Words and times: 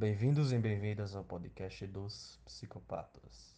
Bem-vindos 0.00 0.50
e 0.50 0.56
bem-vindas 0.56 1.14
ao 1.14 1.22
podcast 1.22 1.86
dos 1.86 2.40
psicopatas. 2.46 3.54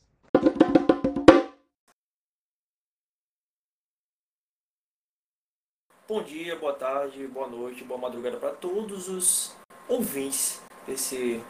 Bom 6.09 6.21
dia, 6.25 6.59
boa 6.59 6.75
tarde, 6.75 7.29
boa 7.29 7.47
noite, 7.47 7.85
boa 7.85 8.01
madrugada 8.01 8.41
para 8.41 8.57
todos 8.57 9.09
os 9.09 9.57
ouvintes 9.89 10.61
desse 10.85 11.41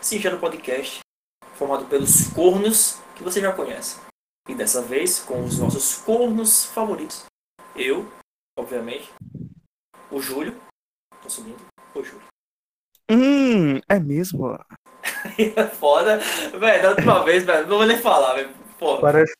singelo 0.00 0.38
podcast 0.38 1.00
formado 1.56 1.86
pelos 1.86 2.28
cornos 2.32 2.94
que 3.16 3.24
você 3.24 3.40
já 3.40 3.52
conhece. 3.52 4.00
E 4.48 4.54
dessa 4.54 4.80
vez 4.80 5.18
com 5.18 5.42
os 5.42 5.58
nossos 5.58 5.96
cornos 5.96 6.64
favoritos. 6.66 7.24
Eu, 7.74 8.06
obviamente, 8.56 9.12
o 10.12 10.20
Júlio, 10.20 10.54
nosso 11.24 11.42
lindo, 11.42 11.66
o 11.92 12.04
Júlio. 12.04 12.37
Hum, 13.10 13.78
é 13.88 13.98
mesmo? 13.98 14.58
é 15.38 15.64
foda. 15.66 16.18
Velho, 16.58 16.82
da 16.82 16.90
última 16.90 17.24
vez, 17.24 17.44
velho, 17.44 17.66
não 17.66 17.78
vou 17.78 17.86
nem 17.86 17.98
falar, 17.98 18.34
velho. 18.34 18.50
Parece, 19.00 19.34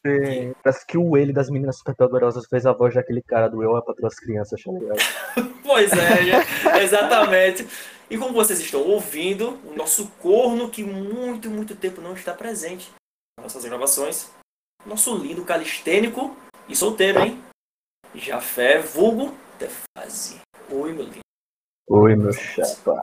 parece 0.64 0.84
que 0.86 0.98
o 0.98 1.16
ele 1.16 1.32
das 1.32 1.48
meninas 1.48 1.78
superpoderosas 1.78 2.46
fez 2.46 2.66
a 2.66 2.72
voz 2.72 2.94
daquele 2.94 3.22
cara 3.22 3.48
do 3.48 3.62
Eu 3.62 3.76
é 3.76 3.82
para 3.82 4.08
as 4.08 4.16
crianças, 4.16 4.60
tá 4.62 4.70
ligado? 4.72 4.98
Pois 5.62 5.92
é, 5.92 6.24
já- 6.24 6.80
exatamente. 6.82 7.68
E 8.10 8.16
como 8.16 8.32
vocês 8.32 8.58
estão 8.58 8.80
ouvindo, 8.80 9.58
o 9.64 9.74
nosso 9.76 10.08
corno 10.18 10.70
que 10.70 10.82
muito, 10.82 11.50
muito 11.50 11.76
tempo 11.76 12.00
não 12.00 12.14
está 12.14 12.32
presente 12.32 12.90
nas 13.38 13.52
nossas 13.54 13.64
gravações, 13.68 14.30
nosso 14.86 15.14
lindo 15.16 15.44
calistênico 15.44 16.34
e 16.68 16.74
solteiro, 16.74 17.20
hein? 17.20 17.40
Jafé 18.14 18.78
vulgo 18.80 19.36
Tefase. 19.58 20.40
Oi, 20.70 20.92
meu 20.92 21.04
lindo. 21.04 21.18
Oi, 21.86 22.16
meu 22.16 22.32
chapa. 22.32 23.00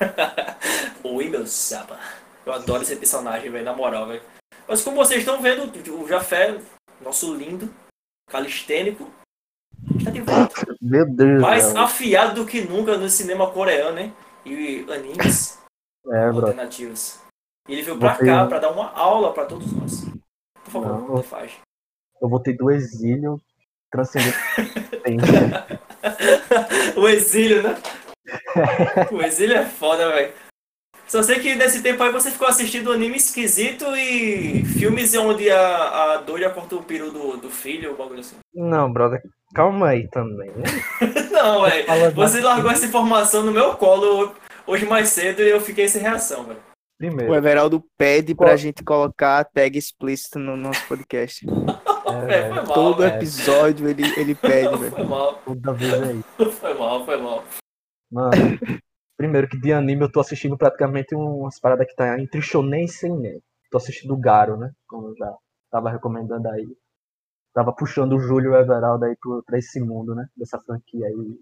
Oi, 1.04 1.28
meu 1.28 1.46
sapa. 1.46 1.98
Eu 2.44 2.52
adoro 2.52 2.82
esse 2.82 2.96
personagem, 2.96 3.50
velho, 3.50 3.64
na 3.64 3.72
moral, 3.74 4.06
velho. 4.08 4.22
Mas 4.66 4.82
como 4.82 4.96
vocês 4.96 5.20
estão 5.20 5.40
vendo, 5.42 5.70
o 5.94 6.08
Jafé, 6.08 6.58
nosso 7.00 7.34
lindo 7.34 7.72
calistênico, 8.30 9.10
está 9.98 10.10
de 10.10 10.20
volta. 10.20 10.76
Meu 10.80 11.06
Deus, 11.06 11.40
Mais 11.42 11.66
velho. 11.66 11.78
afiado 11.80 12.34
do 12.36 12.46
que 12.46 12.62
nunca 12.62 12.96
no 12.96 13.08
cinema 13.08 13.50
coreano, 13.50 13.98
hein? 13.98 14.14
E 14.44 14.86
animes 14.90 15.58
É, 16.10 16.28
bro. 16.32 16.46
alternativos. 16.46 17.18
E 17.68 17.72
ele 17.74 17.82
veio 17.82 17.98
pra 17.98 18.14
Você- 18.14 18.24
cá 18.24 18.46
pra 18.46 18.58
dar 18.58 18.70
uma 18.70 18.90
aula 18.92 19.32
pra 19.34 19.44
todos 19.44 19.70
nós. 19.72 20.04
Por 20.64 20.70
favor, 20.70 20.88
Não. 20.98 21.06
você 21.08 21.22
faz. 21.24 21.52
Eu 22.20 22.28
voltei 22.28 22.56
do 22.56 22.70
exílio 22.70 23.40
transcendente. 23.90 24.36
o 26.96 27.08
exílio, 27.08 27.62
né? 27.62 27.74
o 29.12 29.22
exílio 29.22 29.56
é 29.56 29.64
foda, 29.64 30.08
velho. 30.10 30.32
Só 31.06 31.22
sei 31.24 31.40
que 31.40 31.56
nesse 31.56 31.82
tempo 31.82 32.00
aí 32.04 32.12
você 32.12 32.30
ficou 32.30 32.46
assistindo 32.46 32.92
anime 32.92 33.16
esquisito 33.16 33.84
e 33.96 34.64
filmes 34.64 35.12
onde 35.16 35.50
a, 35.50 36.14
a 36.14 36.16
doida 36.18 36.48
corta 36.50 36.76
o 36.76 36.82
peru 36.84 37.10
do, 37.10 37.36
do 37.36 37.50
filho, 37.50 37.90
ou 37.90 37.96
bagulho 37.96 38.20
assim. 38.20 38.36
Não, 38.54 38.92
brother, 38.92 39.20
calma 39.52 39.88
aí 39.88 40.08
também. 40.08 40.50
né? 40.50 40.64
Não, 41.32 41.62
velho. 41.62 42.14
Você 42.14 42.40
largou 42.40 42.70
essa 42.70 42.86
informação 42.86 43.42
no 43.42 43.50
meu 43.50 43.74
colo 43.74 44.32
hoje 44.66 44.86
mais 44.86 45.08
cedo 45.08 45.42
e 45.42 45.50
eu 45.50 45.60
fiquei 45.60 45.88
sem 45.88 46.00
reação, 46.00 46.44
velho. 46.44 46.60
O 46.60 46.96
Primeiro, 47.00 47.34
Everaldo 47.34 47.82
pede 47.98 48.34
Qual- 48.34 48.46
pra 48.46 48.56
gente 48.56 48.84
colocar 48.84 49.38
a 49.40 49.44
tag 49.44 49.76
explícita 49.76 50.38
no 50.38 50.56
nosso 50.56 50.86
podcast. 50.86 51.44
é, 52.28 52.50
mal, 52.50 52.66
Todo 52.66 52.98
velho. 52.98 53.16
episódio 53.16 53.88
ele, 53.88 54.04
ele 54.16 54.34
pede, 54.36 54.76
velho. 54.76 54.90
Foi 54.92 55.04
mal, 55.04 55.40
toda 55.44 55.72
vez 55.72 55.92
é 55.94 56.12
isso. 56.12 56.52
foi 56.52 56.74
mal, 56.74 57.04
foi 57.04 57.16
mal. 57.16 57.42
Mano, 58.10 58.30
primeiro 59.16 59.48
que 59.48 59.58
de 59.58 59.72
anime 59.72 60.02
eu 60.02 60.10
tô 60.10 60.20
assistindo 60.20 60.58
praticamente 60.58 61.14
umas 61.14 61.60
paradas 61.60 61.86
que 61.86 61.94
tá 61.94 62.18
entre 62.18 62.42
shonen 62.42 62.84
e 62.84 62.88
seinen. 62.88 63.40
Tô 63.70 63.78
assistindo 63.78 64.16
Garo, 64.16 64.56
né? 64.56 64.72
Como 64.88 65.08
eu 65.08 65.16
já 65.16 65.32
tava 65.70 65.90
recomendando 65.90 66.48
aí. 66.48 66.66
Tava 67.54 67.72
puxando 67.72 68.14
o 68.14 68.20
Júlio 68.20 68.54
Everaldo 68.54 69.04
aí 69.04 69.16
pro, 69.20 69.42
pra 69.44 69.58
esse 69.58 69.80
mundo, 69.80 70.14
né? 70.14 70.26
Dessa 70.36 70.58
franquia 70.58 71.06
aí. 71.06 71.38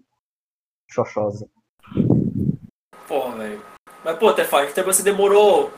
Xoxosa. 0.91 1.47
Porra, 3.07 3.37
velho. 3.37 3.61
Mas, 4.03 4.17
pô, 4.17 4.31
Tefaz, 4.33 4.71
até 4.71 4.83
você 4.83 5.01
demorou. 5.01 5.71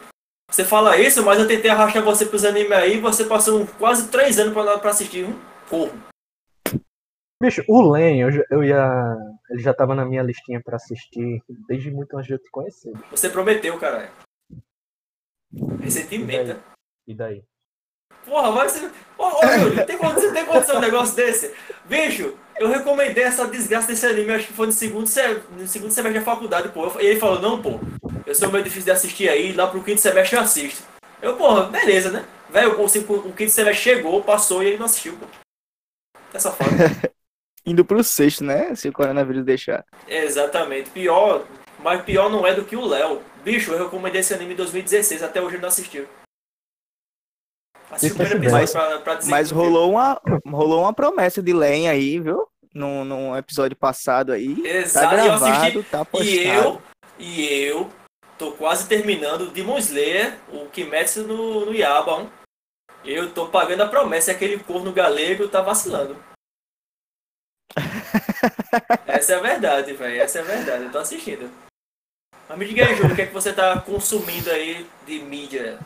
Você 0.49 0.65
fala 0.65 0.97
isso, 0.97 1.23
mas 1.23 1.39
eu 1.39 1.47
tentei 1.47 1.71
arrastar 1.71 2.03
você 2.03 2.25
pros 2.25 2.43
animes 2.43 2.71
aí 2.73 2.97
e 2.97 2.99
você 2.99 3.23
passou 3.23 3.65
quase 3.79 4.09
três 4.09 4.37
anos 4.37 4.53
pra, 4.53 4.77
pra 4.77 4.91
assistir 4.91 5.25
um 5.25 5.39
corro. 5.69 6.10
Bicho, 7.41 7.63
o 7.67 7.91
Len, 7.91 8.21
eu, 8.21 8.29
eu 8.51 8.63
ia. 8.63 9.17
Ele 9.49 9.59
já 9.63 9.73
tava 9.73 9.95
na 9.95 10.05
minha 10.05 10.21
listinha 10.21 10.61
pra 10.63 10.75
assistir 10.75 11.41
desde 11.67 11.89
muito 11.89 12.15
antes 12.15 12.27
de 12.27 12.33
eu 12.33 12.37
te 12.39 12.51
conhecer. 12.51 12.91
bicho. 12.91 13.07
Você 13.09 13.29
prometeu, 13.29 13.77
caralho. 13.79 14.11
Recentemente, 15.81 16.53
né? 16.53 16.59
E 17.07 17.15
daí? 17.15 17.43
Porra, 18.25 18.51
mas 18.51 18.73
você. 18.73 18.91
Ô, 19.17 19.25
ô 19.25 19.59
Júlio, 19.59 19.83
tem 19.87 19.97
condição, 19.97 20.31
tem 20.33 20.45
condição 20.45 20.77
um 20.77 20.81
negócio 20.81 21.15
desse? 21.15 21.51
Bicho, 21.85 22.37
eu 22.57 22.69
recomendei 22.69 23.23
essa 23.23 23.47
desgraça 23.47 23.87
desse 23.87 24.05
anime, 24.05 24.33
acho 24.33 24.47
que 24.47 24.53
foi 24.53 24.67
no 24.67 24.71
segundo, 24.71 25.07
se- 25.07 25.41
no 25.57 25.67
segundo 25.67 25.91
semestre 25.91 26.19
da 26.19 26.25
faculdade, 26.25 26.69
pô. 26.69 26.87
E 26.99 27.07
ele 27.07 27.19
falou, 27.19 27.41
não, 27.41 27.59
pô, 27.59 27.79
eu 28.23 28.35
sou 28.35 28.51
meio 28.51 28.63
difícil 28.63 28.85
de 28.85 28.91
assistir 28.91 29.27
aí, 29.29 29.51
lá 29.53 29.65
pro 29.67 29.83
quinto 29.83 29.99
semestre 29.99 30.37
eu 30.37 30.43
assisto. 30.43 30.83
Eu, 31.19 31.35
porra, 31.37 31.63
beleza, 31.63 32.11
né? 32.11 32.23
Velho, 32.51 32.79
o, 32.79 32.85
o, 32.85 33.29
o 33.29 33.33
quinto 33.33 33.51
semestre 33.51 33.83
chegou, 33.83 34.23
passou 34.23 34.61
e 34.61 34.67
ele 34.67 34.77
não 34.77 34.85
assistiu, 34.85 35.17
pô. 35.17 35.25
Dessa 36.31 36.51
forma. 36.51 36.77
Indo 37.65 37.85
pro 37.85 38.03
sexto, 38.03 38.43
né? 38.43 38.73
Se 38.75 38.89
o 38.89 38.93
coronavírus 38.93 39.43
deixar. 39.45 39.85
Exatamente. 40.07 40.89
Pior, 40.89 41.45
mas 41.79 42.03
pior 42.03 42.29
não 42.29 42.45
é 42.45 42.53
do 42.53 42.65
que 42.65 42.75
o 42.75 42.85
Léo. 42.85 43.21
Bicho, 43.43 43.71
eu 43.71 43.83
recomendei 43.85 44.21
esse 44.21 44.33
anime 44.33 44.53
em 44.53 44.57
2016, 44.57 45.21
até 45.23 45.41
hoje 45.41 45.55
ele 45.55 45.61
não 45.61 45.69
assistiu. 45.69 46.07
O 47.89 48.51
Mas- 48.51 48.71
pra, 48.71 48.99
pra 48.99 49.19
Mas 49.25 49.51
rolou 49.51 49.91
uma, 49.91 50.19
rolou 50.47 50.81
uma 50.81 50.93
promessa 50.93 51.41
de 51.41 51.51
Len 51.53 51.89
aí, 51.89 52.19
viu? 52.19 52.47
Num, 52.73 53.03
num 53.03 53.35
episódio 53.35 53.75
passado 53.75 54.31
aí. 54.31 54.55
Tá 54.61 54.69
Exato, 54.69 55.15
e 55.15 55.17
eu 55.27 55.33
assisti. 55.33 55.51
gravado, 55.51 55.83
tá 55.83 56.05
postado. 56.05 56.31
E 56.33 56.47
eu, 56.47 56.81
e 57.19 57.45
eu 57.67 57.89
tô 58.37 58.53
quase 58.53 58.87
terminando 58.87 59.51
Demon 59.51 59.77
Slayer, 59.77 60.37
o 60.53 60.67
Kimetsu 60.67 61.23
no, 61.23 61.65
no 61.65 61.73
Yaba. 61.75 62.21
hein? 62.21 62.29
Eu 63.03 63.33
tô 63.33 63.47
pagando 63.47 63.81
a 63.83 63.87
promessa 63.87 64.31
e 64.31 64.35
aquele 64.35 64.57
corno 64.59 64.93
galego 64.93 65.47
tá 65.49 65.61
vacilando. 65.61 66.15
Essa 69.07 69.33
é 69.33 69.35
a 69.35 69.41
verdade, 69.41 69.93
velho. 69.93 70.21
Essa 70.21 70.39
é 70.39 70.41
a 70.41 70.45
verdade. 70.45 70.83
Eu 70.85 70.91
tô 70.91 70.97
assistindo. 70.99 71.49
Mas 72.47 72.57
me 72.57 72.67
diga 72.67 72.85
aí, 72.85 72.95
Júlio, 72.95 73.13
o 73.13 73.15
que 73.15 73.21
é 73.21 73.27
que 73.27 73.33
você 73.33 73.53
tá 73.53 73.79
consumindo 73.81 74.49
aí 74.49 74.85
de 75.05 75.19
mídia 75.19 75.79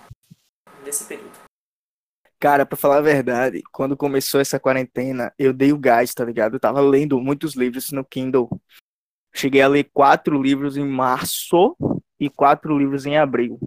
nesse 0.83 1.05
período? 1.05 1.45
Cara, 2.39 2.65
pra 2.65 2.77
falar 2.77 2.97
a 2.97 3.01
verdade, 3.01 3.63
quando 3.71 3.95
começou 3.95 4.39
essa 4.39 4.59
quarentena, 4.59 5.33
eu 5.37 5.53
dei 5.53 5.71
o 5.71 5.77
gás, 5.77 6.13
tá 6.13 6.25
ligado? 6.25 6.55
Eu 6.55 6.59
tava 6.59 6.81
lendo 6.81 7.19
muitos 7.19 7.55
livros 7.55 7.91
no 7.91 8.03
Kindle. 8.03 8.49
Cheguei 9.33 9.61
a 9.61 9.67
ler 9.67 9.89
quatro 9.93 10.41
livros 10.41 10.77
em 10.77 10.85
março 10.85 11.75
e 12.19 12.29
quatro 12.29 12.77
livros 12.77 13.05
em 13.05 13.17
abril. 13.17 13.59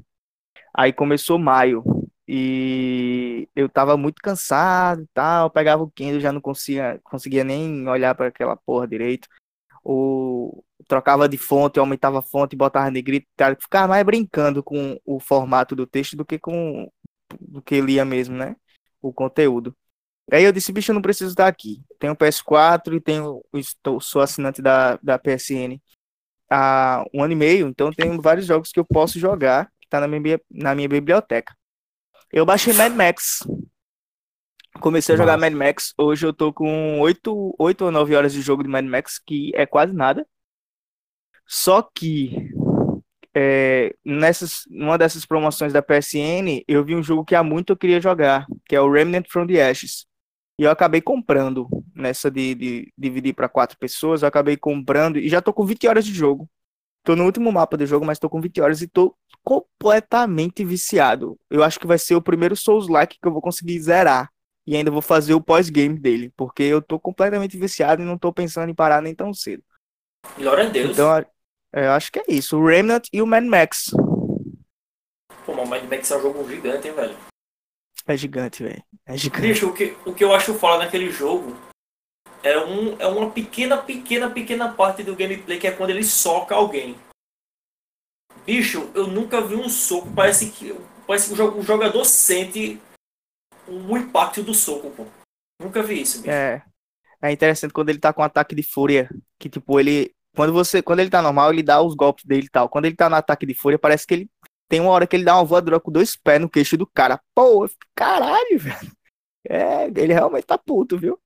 Aí 0.75 0.93
começou 0.93 1.39
maio 1.39 1.83
e 2.28 3.49
eu 3.56 3.69
tava 3.71 3.97
muito 3.97 4.21
cansado 4.22 5.03
e 5.03 5.06
tal. 5.15 5.50
Pegava 5.50 5.83
o 5.83 5.91
Kindle, 5.91 6.21
já 6.21 6.31
não 6.31 6.43
conseguia, 6.43 7.00
conseguia 7.03 7.43
nem 7.43 7.89
olhar 7.89 8.15
para 8.15 8.27
aquela 8.28 8.55
porra 8.55 8.87
direito. 8.87 9.27
Ou 9.83 10.62
trocava 10.87 11.28
de 11.28 11.38
fonte, 11.38 11.78
aumentava 11.78 12.19
a 12.19 12.22
fonte, 12.22 12.55
botava 12.55 12.91
negrito, 12.91 13.27
cara, 13.37 13.56
ficava 13.61 13.88
mais 13.88 14.05
brincando 14.05 14.62
com 14.62 15.00
o 15.05 15.19
formato 15.19 15.75
do 15.75 15.87
texto 15.87 16.17
do 16.17 16.25
que 16.25 16.38
com 16.38 16.91
do 17.41 17.62
que 17.62 17.81
lia 17.81 18.05
mesmo, 18.05 18.37
né? 18.37 18.56
O 19.03 19.12
conteúdo. 19.12 19.75
Aí 20.31 20.44
eu 20.44 20.53
disse, 20.53 20.72
bicho, 20.72 20.91
eu 20.91 20.94
não 20.94 21.03
preciso 21.03 21.31
estar 21.31 21.47
aqui. 21.47 21.83
Tenho 21.99 22.15
PS4 22.17 22.94
e 22.94 23.00
tenho, 23.00 23.43
estou, 23.55 24.00
sou 24.00 24.21
assinante 24.22 24.61
da, 24.61 24.99
da 25.03 25.19
PSN 25.19 25.81
há 26.50 27.05
um 27.15 27.22
ano 27.22 27.33
e 27.33 27.37
meio, 27.37 27.69
então 27.69 27.93
tenho 27.93 28.21
vários 28.21 28.47
jogos 28.47 28.72
que 28.72 28.81
eu 28.81 28.84
posso 28.84 29.19
jogar, 29.19 29.71
que 29.81 29.88
tá 29.88 30.00
na 30.00 30.08
minha, 30.08 30.41
na 30.50 30.75
minha 30.75 30.88
biblioteca. 30.88 31.55
Eu 32.30 32.44
baixei 32.44 32.72
Mad 32.75 32.92
Max. 32.92 33.46
Comecei 34.80 35.14
a 35.14 35.19
jogar. 35.19 35.38
Mad 35.38 35.52
Max. 35.52 35.94
Hoje 35.96 36.26
eu 36.26 36.32
tô 36.32 36.52
com 36.52 37.00
8, 37.00 37.54
8 37.58 37.84
ou 37.86 37.90
9 37.90 38.14
horas 38.14 38.32
de 38.32 38.42
jogo 38.42 38.62
de 38.62 38.69
Mad 38.69 38.84
Max, 38.84 39.19
que 39.19 39.50
é 39.54 39.64
quase 39.64 39.94
nada. 39.94 40.26
Só 41.46 41.80
que 41.82 42.50
é, 43.34 43.94
nessas, 44.04 44.64
numa 44.69 44.98
dessas 44.98 45.25
promoções 45.25 45.72
da 45.72 45.82
PSN, 45.82 46.62
eu 46.69 46.84
vi 46.84 46.94
um 46.94 47.02
jogo 47.02 47.25
que 47.25 47.34
há 47.34 47.42
muito 47.42 47.72
eu 47.72 47.76
queria 47.76 48.00
jogar, 48.00 48.46
que 48.66 48.76
é 48.76 48.80
o 48.80 48.90
Remnant 48.90 49.26
from 49.30 49.46
the 49.46 49.66
Ashes. 49.66 50.06
E 50.58 50.64
eu 50.64 50.70
acabei 50.70 51.00
comprando 51.00 51.69
nessa 51.94 52.30
de, 52.30 52.54
de 52.54 52.92
dividir 52.98 53.34
para 53.34 53.48
quatro 53.48 53.78
pessoas, 53.78 54.22
eu 54.22 54.28
acabei 54.28 54.56
comprando 54.56 55.16
e 55.16 55.28
já 55.28 55.40
tô 55.40 55.52
com 55.52 55.64
20 55.64 55.86
horas 55.86 56.04
de 56.04 56.12
jogo. 56.12 56.48
Tô 57.08 57.16
no 57.16 57.25
último 57.25 57.50
mapa 57.50 57.75
do 57.75 57.87
jogo, 57.87 58.05
mas 58.05 58.19
tô 58.19 58.28
com 58.28 58.38
20 58.38 58.60
horas 58.60 58.82
e 58.82 58.87
tô 58.87 59.16
completamente 59.43 60.62
viciado. 60.62 61.40
Eu 61.49 61.64
acho 61.64 61.81
que 61.81 61.87
vai 61.87 61.96
ser 61.96 62.14
o 62.14 62.20
primeiro 62.20 62.55
Souls-like 62.55 63.16
que 63.19 63.26
eu 63.26 63.32
vou 63.32 63.40
conseguir 63.40 63.81
zerar. 63.81 64.31
E 64.66 64.76
ainda 64.76 64.90
vou 64.90 65.00
fazer 65.00 65.32
o 65.32 65.40
pós-game 65.40 65.99
dele, 65.99 66.31
porque 66.37 66.62
eu 66.64 66.82
tô 66.82 67.00
completamente 67.00 67.56
viciado 67.56 68.02
e 68.02 68.05
não 68.05 68.19
tô 68.19 68.31
pensando 68.31 68.69
em 68.69 68.75
parar 68.75 69.00
nem 69.00 69.14
tão 69.14 69.32
cedo. 69.32 69.62
Glória 70.37 70.66
a 70.66 70.69
Deus. 70.69 70.90
Então, 70.90 71.16
é, 71.16 71.87
eu 71.87 71.93
acho 71.93 72.12
que 72.12 72.19
é 72.19 72.25
isso. 72.28 72.58
O 72.58 72.66
Remnant 72.66 73.08
e 73.11 73.22
o 73.22 73.26
Mad 73.26 73.44
Max. 73.46 73.87
Pô, 75.46 75.54
mas 75.54 75.66
Mad 75.66 75.84
Max 75.84 76.11
é 76.11 76.16
um 76.19 76.20
jogo 76.20 76.46
gigante, 76.46 76.88
hein, 76.88 76.94
velho? 76.94 77.16
É 78.06 78.16
gigante, 78.19 78.62
velho. 78.62 78.84
É 79.06 79.16
gigante. 79.16 79.49
Bicho, 79.49 79.70
o 79.70 79.72
que, 79.72 79.96
o 80.04 80.12
que 80.12 80.25
eu 80.25 80.34
acho 80.34 80.52
foda 80.52 80.84
naquele 80.84 81.11
jogo 81.11 81.56
é, 82.43 82.58
um, 82.58 82.96
é 82.99 83.06
uma 83.06 83.31
pequena, 83.31 83.76
pequena, 83.76 84.31
pequena 84.31 84.73
parte 84.73 85.02
do 85.02 85.17
gameplay 85.17 85.58
que 85.58 85.67
é 85.67 85.70
quando 85.73 85.90
ele 85.90 86.05
soca 86.05 86.55
alguém. 86.55 86.96
Bicho, 88.46 88.90
eu 88.94 89.06
nunca 89.06 89.40
vi 89.40 89.55
um 89.55 89.69
soco. 89.69 90.08
Parece 90.14 90.50
que, 90.50 90.75
parece 91.06 91.29
que 91.29 91.35
o 91.35 91.37
jo- 91.37 91.58
o 91.58 91.62
jogador 91.62 92.05
sente 92.05 92.81
o 93.67 93.96
impacto 93.96 94.43
do 94.43 94.55
soco, 94.55 94.90
pô. 94.90 95.06
Nunca 95.61 95.82
vi 95.82 96.00
isso, 96.00 96.19
bicho. 96.19 96.31
É. 96.31 96.64
É 97.20 97.32
interessante 97.32 97.73
quando 97.73 97.88
ele 97.88 97.99
tá 97.99 98.12
com 98.12 98.23
ataque 98.23 98.55
de 98.55 98.62
fúria. 98.62 99.11
Que, 99.38 99.49
tipo, 99.49 99.79
ele. 99.79 100.14
Quando 100.35 100.52
você. 100.52 100.81
Quando 100.81 101.00
ele 101.00 101.11
tá 101.11 101.20
normal, 101.20 101.52
ele 101.52 101.62
dá 101.62 101.82
os 101.82 101.94
golpes 101.94 102.25
dele 102.25 102.46
e 102.46 102.50
tal. 102.50 102.69
Quando 102.69 102.85
ele 102.85 102.94
tá 102.94 103.11
no 103.11 103.17
ataque 103.17 103.44
de 103.44 103.55
fúria, 103.55 103.79
parece 103.79 104.06
que 104.06 104.14
ele. 104.14 104.31
Tem 104.69 104.81
uma 104.81 104.90
hora 104.90 105.06
que 105.06 105.17
ele 105.17 105.25
dá 105.25 105.35
uma 105.35 105.44
voadora 105.44 105.81
com 105.81 105.90
dois 105.90 106.14
pés 106.14 106.40
no 106.40 106.49
queixo 106.49 106.76
do 106.76 106.87
cara. 106.87 107.20
Pô, 107.35 107.69
caralho, 107.94 108.58
velho. 108.58 108.93
É, 109.49 109.87
ele 109.87 110.12
realmente 110.12 110.44
tá 110.44 110.56
puto, 110.58 110.99
viu? 110.99 111.19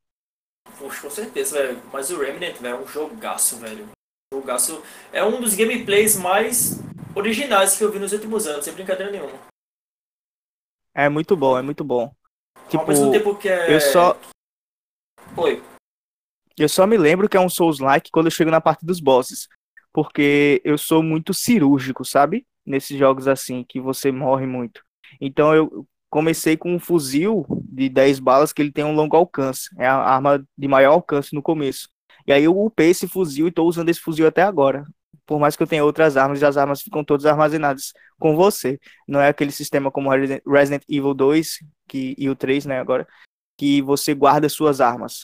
Poxa, 0.79 1.03
com 1.03 1.11
certeza, 1.11 1.63
velho. 1.63 1.83
Mas 1.93 2.11
o 2.11 2.19
Remnant, 2.19 2.57
velho, 2.57 2.77
é 2.77 2.79
um 2.79 2.87
jogaço, 2.87 3.57
velho. 3.59 3.89
Jogaço. 4.33 4.83
É 5.13 5.23
um 5.25 5.41
dos 5.41 5.55
gameplays 5.55 6.17
mais 6.17 6.81
originais 7.15 7.77
que 7.77 7.85
eu 7.85 7.93
vi 7.93 7.99
nos 7.99 8.13
últimos 8.13 8.47
anos, 8.47 8.65
sem 8.65 8.75
brincadeira 8.75 9.13
nenhuma. 9.13 9.39
É 10.95 11.09
muito 11.09 11.37
bom, 11.37 11.57
é 11.59 11.63
muito 11.63 11.85
bom. 11.85 12.15
Ao 12.75 12.87
mesmo 12.87 13.13
Tipo, 13.13 13.25
tempo 13.31 13.41
que 13.41 13.49
é. 13.49 13.75
eu 13.75 13.81
só. 13.81 14.19
Oi. 15.37 15.63
Eu 16.59 16.69
só 16.69 16.87
me 16.87 16.97
lembro 16.97 17.29
que 17.29 17.37
é 17.37 17.41
um 17.41 17.49
Souls-like 17.49 18.11
quando 18.11 18.27
eu 18.27 18.31
chego 18.31 18.51
na 18.51 18.61
parte 18.61 18.85
dos 18.85 19.01
bosses. 19.01 19.49
Porque 19.93 20.61
eu 20.65 20.79
sou 20.79 21.03
muito 21.03 21.35
cirúrgico, 21.35 22.05
sabe? 22.05 22.47
Nesses 22.65 22.99
jogos 22.99 23.29
assim, 23.29 23.65
que 23.69 23.81
você 23.81 24.11
morre 24.11 24.47
muito. 24.47 24.83
Então 25.21 25.55
eu 25.55 25.87
comecei 26.13 26.59
com 26.59 26.75
um 26.75 26.79
fuzil 26.79 27.47
de 27.65 27.89
10 27.89 28.19
balas 28.19 28.53
que 28.53 28.61
ele 28.61 28.71
tem 28.71 28.85
um 28.85 28.95
longo 28.95 29.17
alcance. 29.17 29.71
É 29.79 29.87
a 29.87 29.97
arma 29.97 30.45
de 30.59 30.69
maior 30.69 30.93
alcance 30.93 31.35
no 31.35 31.41
começo. 31.41 31.89
E 32.27 32.33
aí 32.35 32.45
eu 32.45 32.55
upei 32.63 32.91
esse 32.91 33.09
fuzil 33.09 33.49
e 33.49 33.51
tô 33.51 33.65
usando 33.65 33.89
esse 33.89 33.99
fuzil 33.99 34.27
até 34.27 34.43
agora. 34.43 34.85
Por 35.25 35.41
mais 35.41 35.57
que 35.57 35.63
eu 35.63 35.67
tenha 35.67 35.83
outras 35.83 36.19
armas, 36.19 36.43
as 36.43 36.59
armas 36.59 36.83
ficam 36.83 37.03
todas 37.03 37.25
armazenadas 37.25 37.95
com 38.19 38.37
você. 38.37 38.79
Não 39.09 39.23
é 39.23 39.29
aquele 39.29 39.51
sistema 39.51 39.91
como 39.91 40.11
Resident 40.11 40.83
Evil 40.87 41.15
2 41.15 41.61
que, 41.89 42.15
e 42.19 42.29
o 42.29 42.37
3, 42.37 42.67
né, 42.67 42.79
agora, 42.79 43.09
que 43.57 43.81
você 43.81 44.13
guarda 44.13 44.51
suas 44.51 44.83
armas 44.83 45.23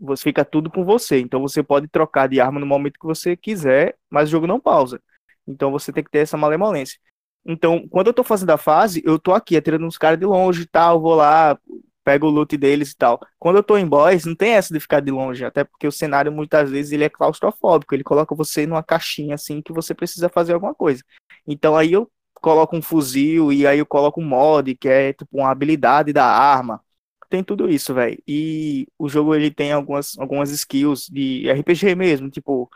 você 0.00 0.22
fica 0.22 0.42
tudo 0.42 0.70
com 0.70 0.82
você. 0.82 1.20
Então 1.20 1.42
você 1.42 1.62
pode 1.62 1.86
trocar 1.86 2.26
de 2.26 2.40
arma 2.40 2.58
no 2.58 2.64
momento 2.64 2.98
que 2.98 3.06
você 3.06 3.36
quiser, 3.36 3.94
mas 4.08 4.30
o 4.30 4.32
jogo 4.32 4.46
não 4.46 4.58
pausa. 4.58 4.98
Então 5.46 5.70
você 5.70 5.92
tem 5.92 6.02
que 6.02 6.10
ter 6.10 6.20
essa 6.20 6.38
malemolência. 6.38 6.98
Então, 7.44 7.88
quando 7.88 8.08
eu 8.08 8.14
tô 8.14 8.22
fazendo 8.22 8.50
a 8.50 8.58
fase, 8.58 9.02
eu 9.04 9.18
tô 9.18 9.32
aqui 9.32 9.56
atirando 9.56 9.86
uns 9.86 9.98
caras 9.98 10.18
de 10.18 10.26
longe 10.26 10.62
e 10.62 10.66
tal, 10.66 11.00
vou 11.00 11.14
lá, 11.14 11.58
pego 12.04 12.26
o 12.26 12.30
loot 12.30 12.56
deles 12.56 12.92
e 12.92 12.96
tal. 12.96 13.20
Quando 13.38 13.56
eu 13.56 13.62
tô 13.62 13.76
em 13.78 13.86
boss, 13.86 14.24
não 14.24 14.34
tem 14.34 14.52
essa 14.52 14.72
de 14.72 14.80
ficar 14.80 15.00
de 15.00 15.10
longe, 15.10 15.44
até 15.44 15.64
porque 15.64 15.86
o 15.86 15.92
cenário 15.92 16.30
muitas 16.32 16.70
vezes 16.70 16.92
ele 16.92 17.04
é 17.04 17.08
claustrofóbico, 17.08 17.94
ele 17.94 18.04
coloca 18.04 18.34
você 18.34 18.66
numa 18.66 18.82
caixinha 18.82 19.34
assim 19.34 19.62
que 19.62 19.72
você 19.72 19.94
precisa 19.94 20.28
fazer 20.28 20.54
alguma 20.54 20.74
coisa. 20.74 21.02
Então 21.46 21.76
aí 21.76 21.92
eu 21.92 22.10
coloco 22.34 22.76
um 22.76 22.82
fuzil 22.82 23.52
e 23.52 23.66
aí 23.66 23.78
eu 23.78 23.86
coloco 23.86 24.20
um 24.20 24.24
mod, 24.24 24.74
que 24.76 24.88
é 24.88 25.12
tipo 25.12 25.38
uma 25.38 25.50
habilidade 25.50 26.12
da 26.12 26.26
arma 26.26 26.80
tem 27.30 27.44
tudo 27.44 27.70
isso, 27.70 27.94
velho. 27.94 28.20
E 28.26 28.88
o 28.98 29.08
jogo 29.08 29.34
ele 29.34 29.50
tem 29.52 29.72
algumas, 29.72 30.18
algumas 30.18 30.50
skills 30.50 31.06
de 31.08 31.48
RPG 31.48 31.94
mesmo, 31.94 32.28
tipo, 32.28 32.68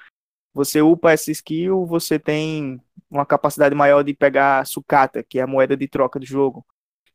você 0.54 0.80
upa 0.80 1.12
essa 1.12 1.30
skill, 1.30 1.84
você 1.84 2.18
tem 2.18 2.80
uma 3.10 3.26
capacidade 3.26 3.74
maior 3.74 4.02
de 4.02 4.14
pegar 4.14 4.64
sucata, 4.66 5.22
que 5.22 5.38
é 5.38 5.42
a 5.42 5.46
moeda 5.46 5.76
de 5.76 5.88
troca 5.88 6.18
do 6.18 6.24
jogo. 6.24 6.64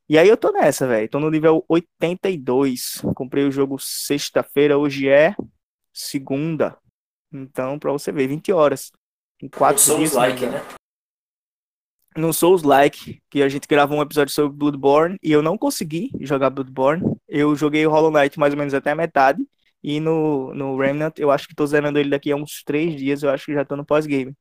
E 0.07 0.17
aí 0.17 0.27
eu 0.27 0.35
tô 0.35 0.51
nessa, 0.51 0.87
velho. 0.87 1.07
Tô 1.07 1.19
no 1.19 1.29
nível 1.29 1.63
82. 1.67 3.01
Comprei 3.15 3.45
o 3.45 3.51
jogo 3.51 3.77
sexta-feira, 3.79 4.77
hoje 4.77 5.07
é 5.07 5.35
segunda. 5.93 6.77
Então, 7.31 7.79
pra 7.79 7.91
você 7.91 8.11
ver, 8.11 8.27
20 8.27 8.51
horas. 8.51 8.91
Em 9.41 9.47
quatro 9.47 9.81
Souls 9.81 9.99
dias. 9.99 10.13
like, 10.13 10.45
né? 10.45 10.51
né? 10.51 10.79
no 12.17 12.33
Souls 12.33 12.63
Like, 12.63 13.21
que 13.29 13.41
a 13.41 13.49
gente 13.49 13.67
gravou 13.67 13.97
um 13.97 14.01
episódio 14.01 14.33
sobre 14.33 14.57
Bloodborne 14.57 15.17
e 15.23 15.31
eu 15.31 15.41
não 15.41 15.57
consegui 15.57 16.11
jogar 16.19 16.49
Bloodborne. 16.49 17.03
Eu 17.27 17.55
joguei 17.55 17.85
o 17.85 17.89
Hollow 17.89 18.11
Knight 18.11 18.37
mais 18.39 18.53
ou 18.53 18.59
menos 18.59 18.73
até 18.73 18.91
a 18.91 18.95
metade. 18.95 19.41
E 19.83 19.99
no, 19.99 20.53
no 20.53 20.77
Remnant, 20.77 21.17
eu 21.17 21.31
acho 21.31 21.47
que 21.47 21.55
tô 21.55 21.65
zerando 21.65 21.99
ele 21.99 22.09
daqui 22.09 22.31
a 22.31 22.35
uns 22.35 22.63
três 22.63 22.95
dias, 22.95 23.23
eu 23.23 23.29
acho 23.29 23.45
que 23.45 23.53
já 23.53 23.63
tô 23.63 23.75
no 23.75 23.85
pós-game. 23.85 24.33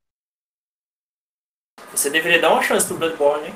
Você 1.93 2.11
deveria 2.11 2.41
dar 2.41 2.53
uma 2.53 2.63
chance 2.63 2.87
pro 2.87 2.97
Bloodborne, 2.97 3.49
hein? 3.49 3.55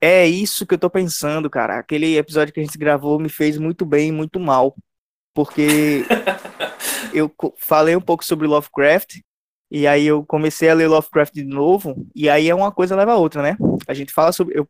É 0.00 0.26
isso 0.26 0.66
que 0.66 0.74
eu 0.74 0.78
tô 0.78 0.90
pensando, 0.90 1.48
cara. 1.48 1.78
Aquele 1.78 2.16
episódio 2.16 2.52
que 2.52 2.60
a 2.60 2.62
gente 2.62 2.76
gravou 2.76 3.18
me 3.18 3.28
fez 3.28 3.56
muito 3.56 3.86
bem 3.86 4.08
e 4.08 4.12
muito 4.12 4.40
mal. 4.40 4.76
Porque 5.32 6.04
eu 7.14 7.32
falei 7.56 7.96
um 7.96 8.00
pouco 8.00 8.24
sobre 8.24 8.46
Lovecraft, 8.46 9.20
e 9.70 9.86
aí 9.86 10.06
eu 10.06 10.24
comecei 10.26 10.68
a 10.68 10.74
ler 10.74 10.88
Lovecraft 10.88 11.32
de 11.32 11.44
novo, 11.44 12.06
e 12.14 12.28
aí 12.28 12.50
é 12.50 12.54
uma 12.54 12.70
coisa 12.72 12.96
leva 12.96 13.12
a 13.12 13.16
outra, 13.16 13.42
né? 13.42 13.56
A 13.86 13.94
gente 13.94 14.12
fala 14.12 14.32
sobre. 14.32 14.58
Eu 14.58 14.68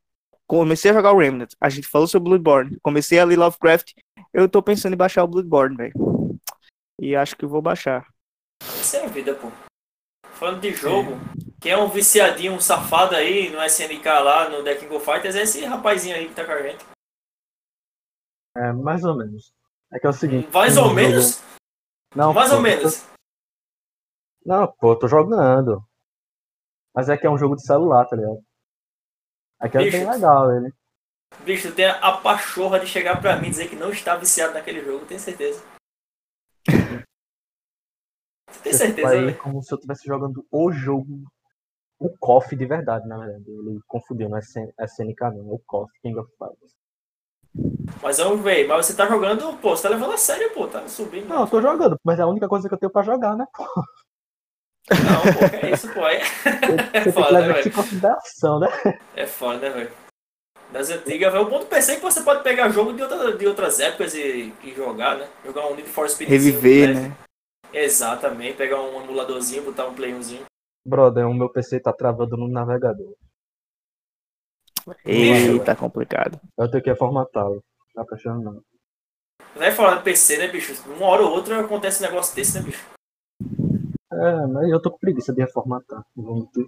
comecei 0.58 0.90
a 0.90 0.94
jogar 0.94 1.12
o 1.12 1.19
Remnant, 1.19 1.52
a 1.60 1.69
gente 1.70 1.88
falou 1.88 2.06
sobre 2.06 2.28
Bloodborne, 2.28 2.78
comecei 2.82 3.19
a 3.19 3.25
ler 3.25 3.38
Lovecraft, 3.38 3.93
eu 4.34 4.49
tô 4.49 4.62
pensando 4.62 4.93
em 4.93 4.96
baixar 4.99 5.25
o 5.25 5.28
Bloodborne, 5.28 5.76
velho. 5.76 5.93
E 7.00 7.16
acho 7.16 7.37
que 7.37 7.46
vou 7.46 7.62
baixar. 7.62 8.06
Isso 8.62 8.96
é 8.96 9.04
a 9.04 9.08
vida, 9.08 9.34
pô. 9.34 9.50
Falando 10.34 10.60
de 10.60 10.72
jogo, 10.72 11.12
quem 11.60 11.72
é 11.72 11.78
um 11.78 11.88
viciadinho, 11.88 12.52
um 12.52 12.60
safado 12.60 13.14
aí 13.14 13.50
no 13.50 13.62
SNK 13.62 14.04
lá, 14.04 14.49
no 14.49 14.62
The 14.62 14.75
King 14.76 14.94
of 14.94 15.04
Fighters, 15.04 15.34
é 15.37 15.43
esse 15.43 15.64
rapazinho 15.64 16.16
aí 16.16 16.28
que 16.28 16.34
tá 16.34 16.44
com 16.44 16.52
a 16.52 16.62
gente. 16.62 16.84
É, 18.56 18.72
mais 18.72 19.04
ou 19.04 19.16
menos. 19.16 19.52
É 19.93 19.99
que 19.99 20.06
é 20.06 20.10
o 20.10 20.12
seguinte. 20.12 20.50
Mais 20.52 20.76
ou 20.76 20.84
jogo- 20.84 20.94
menos? 20.94 21.43
Não, 22.14 22.32
Mais 22.34 22.50
pô, 22.50 22.56
ou 22.56 22.62
menos. 22.62 23.06
Não, 24.44 24.66
pô, 24.72 24.93
eu 24.93 24.99
tô 24.99 25.08
jogando. 25.08 25.82
Mas 26.94 27.08
é 27.08 27.16
que 27.16 27.26
é 27.26 27.31
um 27.31 27.38
jogo 27.38 27.56
de 27.56 27.64
celular, 27.64 28.04
tá 28.06 28.16
ligado? 28.16 28.43
Aqui 29.62 29.79
é 29.79 29.81
bem 29.91 29.91
Bicho. 30.00 30.11
legal 30.11 30.50
ele. 30.56 30.73
Bicho, 31.44 31.69
tu 31.70 31.75
tem 31.75 31.87
a 31.87 32.12
pachorra 32.12 32.79
de 32.81 32.87
chegar 32.87 33.20
pra 33.20 33.37
mim 33.37 33.47
e 33.47 33.50
dizer 33.50 33.69
que 33.69 33.76
não 33.76 33.91
está 33.91 34.14
viciado 34.17 34.53
naquele 34.55 34.85
jogo, 34.85 35.06
tenho 35.06 35.19
certeza. 35.20 35.62
Tem 38.62 38.70
Esse 38.70 38.79
certeza, 38.79 39.14
é 39.17 39.20
velho? 39.26 39.38
como 39.38 39.62
se 39.62 39.73
eu 39.73 39.76
estivesse 39.76 40.06
jogando 40.06 40.47
o 40.50 40.70
jogo. 40.73 41.25
O 41.99 42.11
KOF 42.19 42.56
de 42.56 42.67
verdade, 42.67 43.06
na 43.06 43.17
verdade. 43.17 43.44
Ele 43.49 43.79
confundiu, 43.87 44.29
não 44.29 44.37
é 44.37 44.41
SN- 44.41 44.73
SNK 44.81 45.21
não, 45.31 45.50
é 45.50 45.54
o 45.54 45.59
KOF, 45.66 45.90
King 46.02 46.19
of 46.19 46.28
Fighters. 46.37 46.73
Mas 48.02 48.19
vamos 48.19 48.42
ver, 48.42 48.66
mas 48.66 48.87
você 48.87 48.97
tá 48.97 49.07
jogando, 49.07 49.57
pô, 49.59 49.76
você 49.76 49.85
tá 49.85 49.88
levando 49.90 50.12
a 50.12 50.16
sério, 50.16 50.52
pô, 50.52 50.66
tá 50.66 50.87
subindo. 50.88 51.28
Não, 51.28 51.42
eu 51.42 51.47
tô 51.47 51.61
jogando, 51.62 51.97
mas 52.04 52.19
é 52.19 52.23
a 52.23 52.26
única 52.26 52.49
coisa 52.49 52.69
que 52.69 52.75
eu 52.75 52.78
tenho 52.78 52.90
pra 52.90 53.02
jogar, 53.02 53.37
né? 53.37 53.47
pô? 53.54 53.64
Não, 54.90 55.22
pô, 55.32 55.56
é 55.56 55.70
isso, 55.70 55.88
pô. 55.92 56.06
É, 56.06 56.24
Você 56.24 56.90
tem 56.90 57.02
que 57.02 57.12
foda, 57.12 57.38
levar 57.38 57.54
né, 57.54 57.62
em 57.62 57.70
consideração, 57.70 58.60
né? 58.60 58.68
é 59.14 59.26
foda, 59.26 59.58
né, 59.60 59.70
velho? 59.70 59.92
Das 60.72 60.90
antigas, 60.90 61.32
velho. 61.32 61.44
O 61.44 61.50
ponto 61.50 61.66
PC 61.66 61.92
é 61.92 61.96
que 61.96 62.02
você 62.02 62.22
pode 62.22 62.42
pegar 62.42 62.68
jogo 62.70 62.92
de, 62.92 63.02
outra, 63.02 63.36
de 63.36 63.46
outras 63.46 63.78
épocas 63.78 64.14
e, 64.14 64.52
e 64.64 64.74
jogar, 64.74 65.18
né? 65.18 65.28
Jogar 65.44 65.66
um 65.66 65.74
Need 65.76 65.88
for 65.88 66.08
Speed. 66.08 66.28
Reviver, 66.28 66.94
né? 66.94 67.16
Exatamente, 67.72 68.56
pegar 68.56 68.80
um 68.80 69.02
emuladorzinho, 69.02 69.62
botar 69.64 69.86
um 69.86 69.94
play 69.94 70.12
1zinho. 70.12 70.44
Brother, 70.84 71.26
o 71.26 71.34
meu 71.34 71.48
PC 71.48 71.80
tá 71.80 71.92
travando 71.92 72.36
no 72.36 72.48
navegador. 72.48 73.14
Eita, 75.04 75.76
complicado. 75.76 76.40
Eu 76.58 76.70
tenho 76.70 76.82
que 76.82 76.94
formatá-lo. 76.96 77.62
Não 77.94 78.04
tá 78.04 78.04
prestando 78.04 78.42
não. 78.42 78.62
Vai 79.54 79.70
falar 79.70 79.96
de 79.96 80.02
PC, 80.02 80.38
né, 80.38 80.48
bicho? 80.48 80.74
Uma 80.88 81.06
hora 81.06 81.22
ou 81.22 81.30
outra 81.32 81.60
acontece 81.60 82.02
um 82.02 82.06
negócio 82.06 82.34
desse, 82.34 82.58
né, 82.58 82.64
bicho? 82.64 82.84
É, 84.12 84.47
mas 84.47 84.69
eu 84.71 84.81
tô 84.81 84.90
com 84.90 84.99
preguiça 84.99 85.33
de 85.33 85.40
reformatar. 85.40 86.04
Vamos 86.14 86.49
ver. 86.54 86.66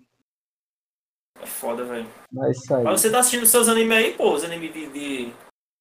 É 1.41 1.47
foda, 1.47 1.85
velho. 1.85 2.07
Mas. 2.33 2.59
Mas 2.69 3.01
você 3.01 3.11
tá 3.11 3.19
assistindo 3.19 3.47
seus 3.47 3.69
animes 3.69 3.97
aí, 3.97 4.15
pô, 4.17 4.33
os 4.35 4.45
animes 4.45 4.73
de. 4.73 4.87
de- 4.89 5.33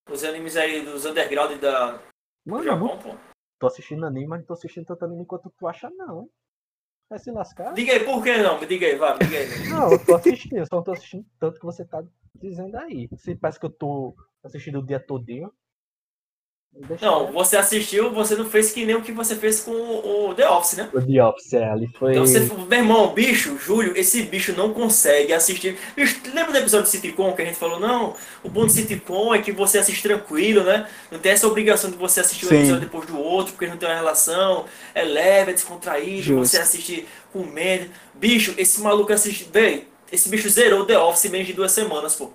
os 0.10 0.24
animes 0.25 0.58
aí 0.58 0.84
dos 0.84 1.05
underground 1.05 1.58
da, 1.62 1.98
Mano, 2.46 2.63
Japão, 2.65 3.00
pô. 3.00 3.15
tô 3.58 3.67
assistindo 3.67 4.05
anime, 4.05 4.27
mas 4.27 4.39
não 4.41 4.48
tô 4.48 4.53
assistindo 4.53 4.86
tanto 4.86 5.05
anime 5.05 5.25
quanto 5.25 5.50
tu 5.58 5.65
acha, 5.65 5.89
não. 5.91 6.29
Vai 7.10 7.20
se 7.20 7.32
lascar? 7.32 7.74
Diga 7.74 7.93
aí, 7.93 8.03
por 8.03 8.22
que 8.22 8.36
não? 8.38 8.60
Me 8.60 8.65
diga 8.65 8.86
aí, 8.86 8.98
vai, 8.98 9.13
me 9.17 9.25
diga 9.25 9.38
aí. 9.38 9.70
Não, 9.70 9.91
eu 9.93 10.00
tô 10.00 10.13
assistindo, 10.15 10.58
eu 10.58 10.65
só 10.65 10.75
não 10.75 10.84
tô 10.84 10.91
assistindo 10.91 11.25
tanto 11.39 11.58
que 11.60 11.65
você 11.65 11.86
tá 11.86 12.03
dizendo 12.36 12.75
aí. 12.77 13.08
Se 13.17 13.34
parece 13.36 13.58
que 13.60 13.65
eu 13.65 13.70
tô 13.70 14.13
assistindo 14.43 14.79
o 14.79 14.86
dia 14.86 15.00
todinho. 15.00 15.53
Deixa 16.75 17.06
Não, 17.06 17.27
eu- 17.27 17.32
você 17.32 17.56
assistiu, 17.56 18.12
você 18.12 18.36
não 18.36 18.46
fez 18.46 18.72
que 18.72 18.84
nem 18.84 18.96
o 18.96 19.01
que 19.01 19.12
você 19.12 19.36
fez 19.36 19.60
com 19.62 19.72
o 19.72 20.34
The 20.36 20.50
Office, 20.50 20.74
né? 20.75 20.89
O 20.92 21.00
The 21.00 21.24
Office, 21.24 21.53
é, 21.53 21.65
ali 21.70 21.88
foi. 22.00 22.12
Então 22.12 22.25
você, 22.25 22.39
meu 22.39 22.80
irmão, 22.80 23.13
bicho, 23.13 23.58
Júlio, 23.60 23.94
esse 23.96 24.24
bicho 24.24 24.53
não 24.58 24.74
consegue 24.74 25.32
assistir. 25.34 25.77
Bicho, 25.96 26.20
lembra 26.34 26.51
do 26.51 26.58
episódio 26.58 26.88
do 26.88 26.89
Citycon 26.89 27.34
que 27.34 27.44
a 27.44 27.46
gente 27.46 27.58
falou, 27.60 27.80
não, 27.80 28.15
o 28.44 28.50
bom 28.50 28.65
do 28.65 28.72
Citycon 28.72 29.36
é 29.36 29.42
que 29.42 29.51
você 29.51 29.77
assiste 29.77 30.01
tranquilo, 30.01 30.63
né? 30.63 30.88
Não 31.12 31.20
tem 31.20 31.32
essa 31.32 31.48
obrigação 31.48 31.92
de 31.92 31.96
você 31.96 32.22
assistir 32.22 32.48
um 32.48 32.50
Sim. 32.50 32.56
episódio 32.58 32.82
depois 32.82 33.06
do 33.06 33.20
outro, 33.20 33.53
porque 33.53 33.68
não 33.68 33.77
tem 33.77 33.88
uma 33.88 33.96
relação, 33.96 34.65
é 34.96 35.03
leve, 35.03 35.51
é 35.51 35.53
descontraído, 35.53 36.24
Justo. 36.24 36.46
você 36.48 36.58
assiste 36.58 37.08
com 37.32 37.44
medo. 37.44 37.89
Bicho, 38.15 38.51
esse 38.58 38.82
maluco 38.82 39.13
assiste, 39.13 39.48
véi, 39.53 39.88
esse 40.12 40.27
bicho 40.27 40.50
zerou 40.50 40.86
The 40.86 40.98
Office 40.98 41.25
em 41.25 41.30
menos 41.30 41.48
de 41.48 41.53
duas 41.53 41.72
semanas, 41.72 42.15
pô. 42.15 42.32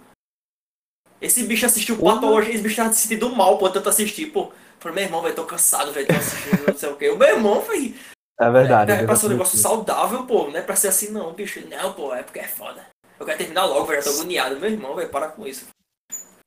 Esse 1.21 1.43
bicho 1.45 1.67
assistiu 1.67 1.97
Porra. 1.97 2.15
patologia, 2.15 2.55
esse 2.55 2.63
bicho 2.63 2.77
tava 2.77 2.93
se 2.93 3.03
sentindo 3.03 3.35
mal, 3.35 3.59
pô, 3.59 3.69
tanto 3.71 3.89
assistir, 3.89 4.27
pô. 4.27 4.53
Falei, 4.79 4.95
meu 4.95 5.05
irmão, 5.05 5.23
velho, 5.23 5.35
tô 5.35 5.45
cansado, 5.45 5.93
velho, 5.93 6.07
tô 6.07 6.15
assistindo, 6.15 6.67
não 6.69 6.77
sei 6.79 6.89
o 6.91 6.97
quê. 6.97 7.09
O 7.11 7.17
meu 7.19 7.29
irmão, 7.29 7.61
velho, 7.63 7.95
É 8.39 8.51
verdade. 8.51 8.93
é 8.93 9.05
pra 9.05 9.17
ser 9.17 9.27
um 9.27 9.29
já 9.31 9.35
negócio 9.35 9.55
assisti. 9.55 9.63
saudável, 9.63 10.25
pô, 10.27 10.49
não 10.49 10.57
é 10.57 10.63
pra 10.63 10.77
ser 10.77 10.89
assim, 10.89 11.11
não, 11.11 11.33
bicho. 11.33 11.67
Não, 11.69 11.93
pô, 11.93 12.15
é 12.15 12.23
porque 12.23 12.39
é 12.39 12.47
foda. 12.47 12.87
Eu 13.19 13.27
quero 13.27 13.39
terminar 13.39 13.65
logo, 13.65 13.87
velho, 13.87 14.01
já 14.01 14.09
tô 14.11 14.15
agoniado. 14.17 14.61
Meu 14.61 14.71
irmão, 14.71 14.95
velho, 14.95 15.09
para 15.11 15.29
com 15.29 15.45
isso. 15.47 15.67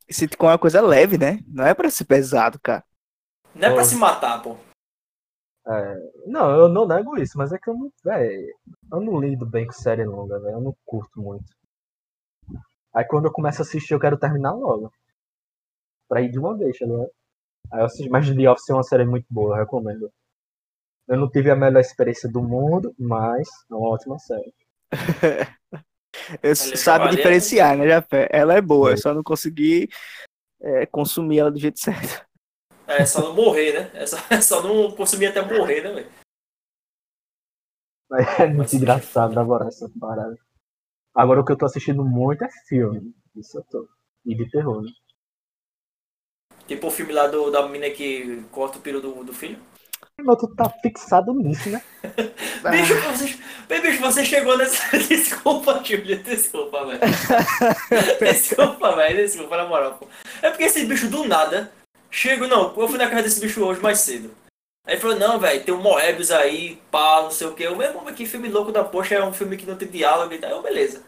Sitcom 0.10 0.48
é 0.48 0.52
uma 0.54 0.58
coisa 0.60 0.82
leve, 0.82 1.18
né? 1.18 1.40
Não 1.48 1.66
é 1.66 1.74
pra 1.74 1.90
ser 1.90 2.06
pesado, 2.06 2.58
cara. 2.62 2.84
Não 3.54 3.68
é 3.68 3.72
pra 3.74 3.84
Pô. 3.84 3.86
se 3.90 3.96
matar, 3.96 4.42
pô. 4.42 4.56
Não, 6.26 6.50
eu 6.52 6.68
não 6.70 6.88
nego 6.88 7.18
isso, 7.18 7.38
mas 7.38 7.52
é 7.52 7.58
que 7.60 7.70
eu 7.70 7.74
não. 7.74 7.92
Véi, 8.04 8.46
eu 8.92 9.00
não 9.02 9.20
lido 9.20 9.46
bem 9.46 9.66
com 9.68 9.74
série 9.74 10.04
longa, 10.06 10.40
velho. 10.40 10.56
Eu 10.56 10.62
não 10.62 10.76
curto 10.86 11.22
muito. 11.22 11.46
Aí 12.94 13.06
quando 13.06 13.26
eu 13.26 13.32
começo 13.32 13.62
a 13.62 13.64
assistir, 13.64 13.94
eu 13.94 14.00
quero 14.00 14.18
terminar 14.18 14.54
logo. 14.54 14.92
Pra 16.10 16.22
ir 16.22 16.30
de 16.30 16.40
uma 16.40 16.58
vez, 16.58 16.78
tá 16.78 16.86
ligado? 16.86 17.10
Aí 17.72 17.80
eu 17.80 17.86
assisti, 17.86 18.10
mas 18.10 18.30
The 18.30 18.50
Office 18.50 18.70
é 18.70 18.74
uma 18.74 18.84
série 18.84 19.06
muito 19.06 19.26
boa, 19.30 19.56
eu 19.56 19.60
recomendo. 19.62 20.12
Eu 21.08 21.18
não 21.18 21.30
tive 21.30 21.50
a 21.50 21.56
melhor 21.56 21.80
experiência 21.80 22.30
do 22.30 22.42
mundo, 22.42 22.94
mas 22.98 23.48
é 23.70 23.74
uma 23.74 23.90
ótima 23.90 24.20
série. 24.20 24.54
Eu 26.44 26.56
sabe 26.56 27.16
diferenciar, 27.16 27.78
né, 27.78 27.88
Jafé? 27.88 28.28
Ela 28.32 28.56
é 28.56 28.62
boa, 28.62 28.90
Sim. 28.90 28.94
eu 28.94 28.98
só 28.98 29.14
não 29.14 29.24
consegui 29.24 29.90
é, 30.62 30.86
consumir 30.86 31.40
ela 31.40 31.52
do 31.52 31.60
jeito 31.60 31.80
certo. 31.82 32.26
É 32.88 33.06
só 33.06 33.22
não 33.22 33.34
morrer, 33.34 33.74
né? 33.74 33.92
É 33.94 34.06
só, 34.06 34.18
é 34.30 34.42
só 34.42 34.62
não 34.62 34.92
consumir 34.92 35.28
até 35.28 35.42
morrer, 35.42 35.82
né, 35.82 35.94
velho? 35.94 36.12
Mas 38.10 38.40
é 38.40 38.48
muito 38.48 38.76
engraçado 38.76 39.40
agora 39.40 39.68
essa 39.68 39.90
parada. 40.00 40.38
Agora 41.14 41.42
o 41.42 41.46
que 41.46 41.52
eu 41.52 41.58
tô 41.58 41.66
assistindo 41.66 42.04
muito 42.04 42.44
é 42.44 42.50
filme. 42.68 43.14
Isso 43.36 43.58
eu 43.58 43.64
tô. 43.64 43.88
E 44.26 44.36
de 44.36 44.50
terror, 44.50 44.82
né? 44.82 44.92
Tipo 46.68 46.88
o 46.88 46.92
filme 46.92 47.12
lá 47.12 47.28
do, 47.28 47.52
da 47.52 47.68
menina 47.68 47.90
que 47.94 48.44
corta 48.52 48.78
o 48.78 48.82
piro 48.82 49.02
do, 49.02 49.24
do 49.24 49.34
filho. 49.34 49.60
Mas 50.24 50.38
tu 50.38 50.48
tá 50.56 50.70
fixado 50.82 51.34
nisso, 51.34 51.70
né? 51.70 51.82
Bicho, 52.72 52.94
você, 53.02 53.82
bicho, 53.82 54.02
você 54.02 54.24
chegou 54.24 54.58
nessa. 54.58 54.98
Desculpa, 54.98 55.82
Júlia, 55.84 56.18
desculpa, 56.18 56.86
velho. 56.86 57.00
Desculpa, 58.22 58.96
velho, 58.96 59.18
desculpa, 59.18 59.58
na 59.58 59.66
moral, 59.66 59.96
pô. 59.96 60.08
É 60.42 60.50
porque 60.50 60.66
esse 60.66 60.86
bicho 60.86 61.10
do 61.10 61.28
nada. 61.28 61.72
Chego, 62.10 62.48
não, 62.48 62.74
eu 62.78 62.88
fui 62.88 62.98
na 62.98 63.10
casa 63.10 63.24
desse 63.24 63.42
bicho 63.42 63.64
hoje 63.66 63.82
mais 63.82 64.00
cedo. 64.00 64.32
Aí 64.86 64.96
ele 64.96 65.02
falou, 65.02 65.16
não, 65.16 65.40
velho, 65.40 65.64
tem 65.64 65.74
um 65.74 65.82
Moebius 65.82 66.32
aí, 66.32 66.76
pá, 66.90 67.22
não 67.22 67.32
sei 67.32 67.48
o 67.48 67.54
que. 67.54 67.64
Eu, 67.64 67.76
meu 67.76 67.88
irmão, 67.88 68.04
mas 68.04 68.16
que 68.16 68.26
filme 68.26 68.50
louco 68.50 68.72
da 68.72 68.84
poxa, 68.84 69.16
é 69.16 69.24
um 69.24 69.34
filme 69.34 69.56
que 69.58 69.66
não 69.66 69.76
tem 69.78 69.88
diálogo 69.88 70.34
e 70.34 70.40
tal. 70.40 70.50
Eu, 70.50 70.62
beleza. 70.62 71.04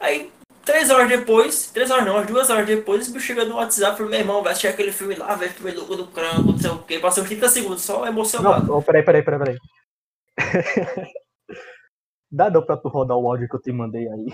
Aí, 0.00 0.32
três 0.64 0.90
horas 0.90 1.08
depois, 1.08 1.70
três 1.70 1.90
horas 1.90 2.04
não, 2.04 2.24
duas 2.26 2.50
horas 2.50 2.66
depois, 2.66 3.02
esse 3.02 3.12
bicho 3.12 3.26
chega 3.26 3.44
no 3.44 3.56
WhatsApp 3.56 3.94
e 3.94 3.96
falou, 3.96 4.10
meu 4.10 4.20
irmão, 4.20 4.42
vai 4.42 4.52
assistir 4.52 4.68
aquele 4.68 4.90
filme 4.90 5.14
lá, 5.14 5.34
velho, 5.36 5.52
filme 5.52 5.72
louco 5.72 5.94
do 5.96 6.06
crânio, 6.08 6.42
não 6.44 6.58
sei 6.58 6.70
o 6.70 6.78
que. 6.82 6.98
Passou 6.98 7.22
uns 7.22 7.28
30 7.28 7.48
segundos, 7.48 7.82
só 7.82 8.04
emocionado. 8.06 8.66
Não, 8.66 8.78
oh, 8.78 8.82
peraí, 8.82 9.04
peraí, 9.04 9.22
peraí, 9.22 9.38
peraí. 9.38 9.58
Dá 12.30 12.50
não 12.50 12.66
pra 12.66 12.76
tu 12.76 12.88
rodar 12.88 13.16
o 13.16 13.28
áudio 13.28 13.48
que 13.48 13.54
eu 13.54 13.60
te 13.62 13.70
mandei 13.70 14.08
aí. 14.08 14.26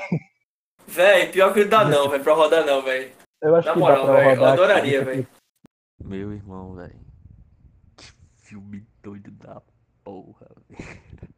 Véi, 0.88 1.26
pior 1.30 1.52
que 1.52 1.60
não 1.64 1.68
dá 1.68 1.84
não, 1.84 2.08
velho, 2.08 2.24
pra 2.24 2.32
rodar 2.32 2.64
não, 2.64 2.80
velho. 2.82 3.12
Eu 3.42 3.54
acho 3.54 3.68
Na 3.68 3.74
que 3.74 3.78
moral, 3.78 4.06
dá 4.06 4.12
pra 4.12 4.14
velho, 4.14 4.30
eu 4.30 4.36
rodar. 4.36 4.52
aqui. 4.52 4.62
adoraria, 4.62 5.04
velho. 5.04 5.26
Meu 6.02 6.32
irmão, 6.32 6.74
velho. 6.74 7.09
Filme 8.50 8.84
doido 9.00 9.30
da 9.30 9.62
porra, 10.02 10.50
velho. 10.68 11.32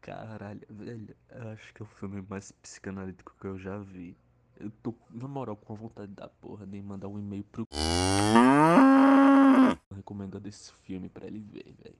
Caralho, 0.00 0.66
velho. 0.68 1.16
Eu 1.28 1.50
acho 1.50 1.72
que 1.72 1.82
é 1.82 1.84
o 1.84 1.88
filme 1.88 2.20
mais 2.28 2.50
psicanalítico 2.50 3.32
que 3.40 3.46
eu 3.46 3.56
já 3.56 3.78
vi. 3.78 4.16
Eu 4.58 4.72
tô, 4.82 4.92
na 5.08 5.28
moral, 5.28 5.56
com 5.56 5.72
a 5.72 5.76
vontade 5.76 6.12
da 6.12 6.28
porra 6.28 6.66
de 6.66 6.82
mandar 6.82 7.06
um 7.06 7.16
e-mail 7.16 7.44
pro. 7.44 7.64
Recomendando 9.94 10.48
esse 10.48 10.72
filme 10.82 11.08
pra 11.08 11.28
ele 11.28 11.38
ver, 11.38 11.72
velho. 11.80 11.98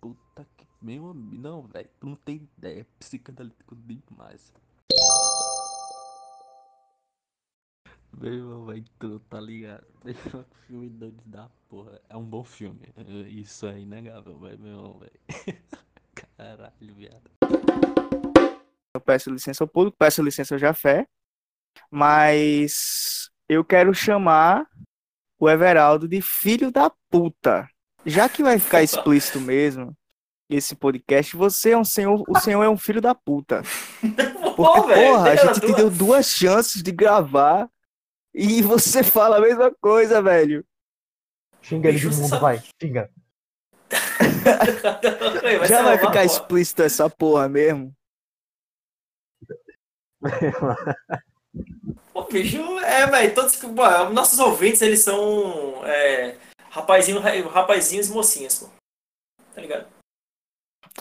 Puta 0.00 0.46
que. 0.56 0.64
Meu 0.80 1.10
amigo. 1.10 1.42
Não, 1.42 1.62
velho. 1.62 1.90
Tu 1.98 2.06
não 2.06 2.14
tem 2.14 2.48
ideia. 2.56 2.82
É 2.82 2.86
psicanalítico 3.00 3.74
demais. 3.74 4.54
Meu 8.18 8.32
irmão, 8.32 8.64
vai 8.64 8.84
tu, 8.98 9.20
tá 9.20 9.40
ligado? 9.40 9.84
Meu 10.04 10.14
irmão, 10.14 10.44
que 10.44 10.66
filme 10.66 10.88
doido 10.88 11.22
da 11.26 11.48
porra. 11.68 12.00
É 12.08 12.16
um 12.16 12.24
bom 12.24 12.44
filme. 12.44 12.80
Isso 13.28 13.66
é 13.66 13.78
inegável, 13.78 14.38
velho, 14.38 14.58
meu 14.58 14.72
irmão, 14.72 14.98
velho. 14.98 15.58
Caralho, 16.36 16.94
viado. 16.94 17.30
Eu 18.94 19.00
peço 19.00 19.30
licença 19.30 19.62
ao 19.62 19.68
público, 19.68 19.96
peço 19.98 20.22
licença 20.22 20.54
ao 20.54 20.58
Jafé, 20.58 21.06
mas 21.90 23.30
eu 23.48 23.64
quero 23.64 23.94
chamar 23.94 24.66
o 25.38 25.48
Everaldo 25.48 26.08
de 26.08 26.20
filho 26.20 26.70
da 26.70 26.90
puta. 27.10 27.68
Já 28.04 28.28
que 28.28 28.42
vai 28.42 28.58
ficar 28.58 28.82
explícito 28.82 29.40
mesmo 29.40 29.96
esse 30.48 30.74
podcast, 30.74 31.36
você 31.36 31.70
é 31.70 31.78
um 31.78 31.84
senhor, 31.84 32.24
o 32.28 32.38
senhor 32.38 32.62
é 32.62 32.68
um 32.68 32.76
filho 32.76 33.00
da 33.00 33.14
puta. 33.14 33.62
Porque, 34.00 34.22
Pô, 34.56 34.82
porra, 34.82 35.30
a 35.30 35.36
gente 35.36 35.60
te 35.60 35.66
duas. 35.66 35.76
deu 35.76 35.90
duas 35.90 36.26
chances 36.26 36.82
de 36.82 36.90
gravar 36.90 37.70
e 38.34 38.62
você 38.62 39.02
fala 39.04 39.38
a 39.38 39.40
mesma 39.40 39.74
coisa, 39.80 40.22
velho. 40.22 40.64
Xinga 41.62 41.88
ele 41.88 41.98
de 41.98 42.06
mundo, 42.08 42.28
sabe- 42.28 42.40
vai. 42.42 42.62
Xinga. 42.80 43.10
Vai 45.58 45.68
Já 45.68 45.82
vai 45.82 45.98
ficar 45.98 46.12
porra. 46.12 46.24
explícito 46.24 46.82
essa 46.82 47.10
porra 47.10 47.48
mesmo. 47.48 47.94
Pô, 52.12 52.24
bicho, 52.24 52.58
é, 52.80 53.06
velho, 53.06 53.34
todos 53.34 53.56
pô, 53.56 53.70
nossos 54.12 54.38
ouvintes, 54.38 54.82
eles 54.82 55.00
são. 55.00 55.84
É, 55.86 56.36
rapazinho, 56.70 57.20
rapazinhos 57.48 58.08
e 58.08 58.12
mocinhas, 58.12 58.58
pô. 58.58 58.68
Tá 59.54 59.60
ligado? 59.60 59.88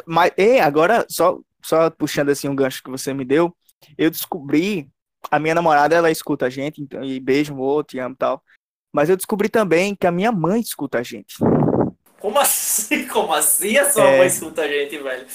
Mas, 0.06 0.32
e 0.38 0.60
agora, 0.60 1.06
só, 1.10 1.40
só 1.64 1.90
puxando 1.90 2.30
assim 2.30 2.48
um 2.48 2.56
gancho 2.56 2.82
que 2.82 2.90
você 2.90 3.14
me 3.14 3.26
deu, 3.26 3.56
eu 3.98 4.10
descobri, 4.10 4.90
a 5.32 5.40
minha 5.40 5.56
namorada, 5.56 5.96
ela 5.96 6.12
escuta 6.12 6.46
a 6.46 6.50
gente, 6.50 6.82
então, 6.82 7.04
e 7.04 7.20
beijo, 7.20 7.54
amor, 7.54 7.84
te 7.84 8.00
amo 8.00 8.14
e 8.16 8.18
tal. 8.18 8.44
Mas 8.94 9.10
eu 9.10 9.16
descobri 9.18 9.50
também 9.50 9.96
que 9.96 10.08
a 10.08 10.12
minha 10.12 10.32
mãe 10.32 10.60
escuta 10.62 11.00
a 11.00 11.04
gente. 11.04 11.36
Como 12.20 12.40
assim? 12.40 13.08
Como 13.10 13.34
assim 13.34 13.78
a 13.78 13.90
sua 13.90 14.04
É. 14.04 14.18
mãe 14.18 14.28
escuta 14.28 14.64
a 14.64 14.68
gente, 14.68 14.98
velho? 14.98 15.28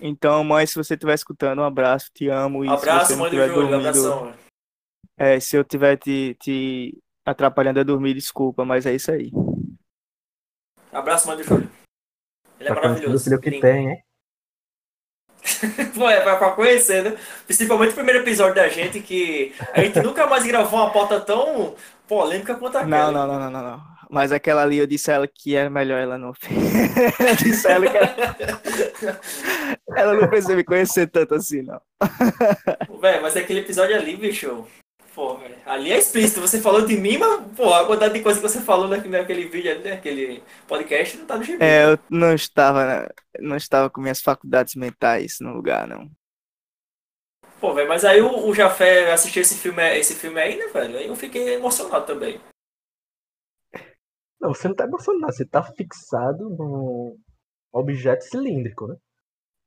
Então, 0.00 0.42
mãe, 0.42 0.66
se 0.66 0.74
você 0.74 0.94
estiver 0.94 1.14
escutando, 1.14 1.60
um 1.60 1.64
abraço, 1.64 2.10
te 2.14 2.28
amo. 2.28 2.64
E 2.64 2.68
se 2.68 2.74
Abraço, 2.74 3.16
mãe 3.16 3.30
do 3.30 3.36
Júlio, 3.36 3.54
dormindo, 3.54 3.74
abração, 3.76 4.34
é, 5.16 5.38
se 5.38 5.56
eu 5.56 5.62
estiver 5.62 5.96
te, 5.98 6.36
te 6.40 6.98
atrapalhando 7.24 7.78
a 7.80 7.84
dormir, 7.84 8.14
desculpa, 8.14 8.64
mas 8.64 8.86
é 8.86 8.94
isso 8.94 9.12
aí. 9.12 9.30
Abraço, 10.90 11.28
mãe 11.28 11.36
do 11.36 11.44
Júlio. 11.44 11.70
Ele 12.58 12.68
é 12.68 12.74
Tá 12.74 12.80
conhecendo 12.80 12.86
o 12.86 12.88
maravilhoso. 12.88 13.24
filho 13.24 13.40
que 13.40 13.60
tem, 13.60 13.88
hein? 13.90 14.04
Pô, 15.94 16.08
é 16.08 16.20
pra, 16.20 16.36
pra 16.36 16.50
conhecer, 16.50 17.02
né? 17.02 17.16
Principalmente 17.46 17.92
o 17.92 17.94
primeiro 17.94 18.20
episódio 18.20 18.54
da 18.54 18.68
gente, 18.68 19.00
que 19.00 19.54
a 19.72 19.80
gente 19.80 20.00
nunca 20.00 20.26
mais 20.26 20.44
gravou 20.44 20.80
uma 20.80 20.90
pauta 20.90 21.20
tão 21.20 21.74
polêmica 22.08 22.54
quanto 22.54 22.78
aquela. 22.78 23.10
Não, 23.10 23.12
não, 23.12 23.26
não, 23.26 23.40
não, 23.40 23.50
não, 23.50 23.62
não. 23.62 23.92
Mas 24.10 24.30
aquela 24.30 24.62
ali 24.62 24.76
eu 24.76 24.86
disse 24.86 25.10
a 25.10 25.14
ela 25.14 25.26
que 25.26 25.56
era 25.56 25.70
melhor 25.70 25.98
ela 25.98 26.18
não. 26.18 26.34
eu 27.18 27.36
disse 27.36 27.66
a 27.66 27.70
ela 27.70 27.88
que 27.88 27.96
era... 27.96 28.36
ela 29.96 30.14
não 30.14 30.28
precisa 30.28 30.54
me 30.54 30.62
conhecer 30.62 31.06
tanto 31.06 31.34
assim, 31.34 31.62
não. 31.62 31.80
Velho, 33.00 33.22
mas 33.22 33.36
aquele 33.36 33.60
episódio 33.60 33.96
ali, 33.96 34.14
bicho. 34.14 34.66
Pô, 35.14 35.36
velho. 35.36 35.56
Ali 35.66 35.92
é 35.92 35.98
explícito. 35.98 36.40
Você 36.40 36.60
falou 36.60 36.86
de 36.86 36.96
mim, 36.96 37.18
mas, 37.18 37.56
pô, 37.56 37.72
a 37.72 37.86
quantidade 37.86 38.14
de 38.14 38.22
coisa 38.22 38.40
que 38.40 38.48
você 38.48 38.60
falou 38.60 38.88
naquele, 38.88 39.44
vídeo 39.46 39.70
ali, 39.70 39.90
naquele 39.90 40.42
podcast, 40.66 41.18
não 41.18 41.26
tá 41.26 41.36
no 41.36 41.44
gibi. 41.44 41.62
É, 41.62 41.84
eu 41.84 41.98
não 42.10 42.34
estava, 42.34 42.84
na- 42.84 43.08
não 43.40 43.56
estava 43.56 43.90
com 43.90 44.00
minhas 44.00 44.20
faculdades 44.22 44.74
mentais 44.74 45.36
no 45.40 45.52
lugar, 45.52 45.86
não. 45.86 46.10
Pô, 47.60 47.74
velho, 47.74 47.88
mas 47.88 48.04
aí 48.04 48.20
o, 48.20 48.48
o 48.48 48.54
Jafé 48.54 49.12
assistiu 49.12 49.42
esse 49.42 49.56
filme, 49.56 49.82
esse 49.96 50.14
filme 50.14 50.40
aí, 50.40 50.56
né, 50.56 50.66
velho? 50.68 50.98
Aí 50.98 51.06
eu 51.06 51.14
fiquei 51.14 51.54
emocionado 51.54 52.06
também. 52.06 52.40
Não, 54.40 54.52
você 54.52 54.66
não 54.66 54.74
tá 54.74 54.84
emocionado, 54.84 55.32
você 55.32 55.46
tá 55.46 55.62
fixado 55.62 56.50
num 56.50 57.16
objeto 57.70 58.24
cilíndrico, 58.24 58.88
né? 58.88 58.96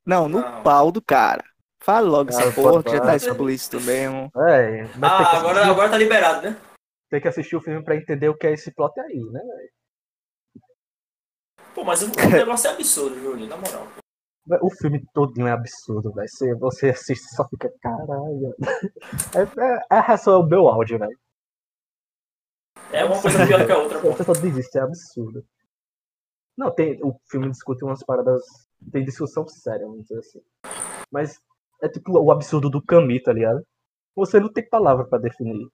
Não, 0.05 0.27
no 0.27 0.41
Não. 0.41 0.63
pau 0.63 0.91
do 0.91 1.01
cara. 1.01 1.43
Fala 1.85 2.09
logo 2.09 2.31
Ah, 2.33 2.41
essa 2.41 2.51
porra 2.51 2.83
que 2.83 2.89
já 2.89 2.99
tá 2.99 3.15
explícito 3.15 3.79
mesmo. 3.79 4.31
É, 4.37 4.85
Ah, 4.99 5.37
agora, 5.37 5.59
assistir, 5.59 5.69
agora 5.69 5.89
tá 5.91 5.97
liberado, 5.99 6.49
né? 6.49 6.59
tem 7.11 7.21
que 7.21 7.27
assistir 7.27 7.55
o 7.55 7.61
filme 7.61 7.83
pra 7.83 7.95
entender 7.95 8.27
o 8.27 8.35
que 8.35 8.47
é 8.47 8.53
esse 8.53 8.73
plot 8.73 8.99
aí, 8.99 9.19
né? 9.31 9.41
Pô, 11.75 11.83
mas 11.83 12.01
o, 12.01 12.07
negócio 12.33 12.67
é 12.67 12.73
absurdo, 12.73 13.19
Júlio, 13.21 13.45
na 13.45 13.55
moral. 13.55 13.87
O 14.63 14.69
filme 14.71 15.05
todinho 15.13 15.45
é 15.45 15.51
absurdo, 15.51 16.11
velho. 16.11 16.27
Você, 16.27 16.55
você 16.55 16.89
assiste 16.89 17.23
e 17.23 17.35
só 17.35 17.47
fica, 17.47 17.71
caralho. 17.79 18.55
É, 19.35 19.41
é, 19.43 19.79
a 19.89 20.01
reação 20.01 20.33
é 20.33 20.37
o 20.37 20.43
meu 20.43 20.67
áudio, 20.67 20.97
velho. 20.97 21.19
É 22.91 23.05
uma 23.05 23.21
coisa 23.21 23.45
pior 23.45 23.59
do 23.59 23.65
que 23.67 23.71
a 23.71 23.77
outra, 23.77 24.01
pô. 24.01 24.11
Você 24.11 24.23
só 24.23 24.33
desiste, 24.33 24.75
é 24.77 24.81
absurdo. 24.81 25.45
Não, 26.57 26.73
tem, 26.73 26.99
o 27.03 27.15
filme 27.29 27.51
discute 27.51 27.83
umas 27.83 28.03
paradas. 28.03 28.41
Tem 28.91 29.05
discussão 29.05 29.47
séria, 29.47 29.85
vamos 29.85 30.03
dizer 30.03 30.19
assim. 30.19 30.41
Mas 31.11 31.39
é 31.81 31.89
tipo 31.89 32.11
o 32.17 32.31
absurdo 32.31 32.69
do 32.69 32.81
Camus, 32.81 33.21
tá 33.23 33.33
ligado? 33.33 33.61
Você 34.15 34.39
não 34.39 34.51
tem 34.51 34.67
palavra 34.67 35.05
pra 35.05 35.17
definir. 35.19 35.67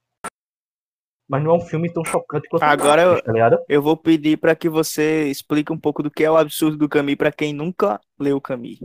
Mas 1.29 1.43
não 1.43 1.51
é 1.51 1.53
um 1.57 1.61
filme 1.61 1.91
tão 1.91 2.03
chocante 2.03 2.47
quanto 2.49 2.63
Agora 2.63 3.01
eu- 3.03 3.21
tá 3.23 3.31
ligado? 3.31 3.57
Eu 3.69 3.81
vou 3.81 3.95
pedir 3.95 4.37
pra 4.37 4.55
que 4.55 4.67
você 4.67 5.27
explique 5.29 5.71
um 5.71 5.79
pouco 5.79 6.03
do 6.03 6.11
que 6.11 6.23
é 6.23 6.31
o 6.31 6.35
absurdo 6.37 6.75
do 6.77 6.89
Camus 6.89 7.15
pra 7.15 7.31
quem 7.31 7.53
nunca 7.53 7.99
leu 8.19 8.37
o 8.37 8.41
Camus. 8.41 8.79